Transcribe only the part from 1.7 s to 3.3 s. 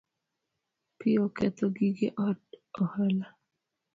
gige od ohala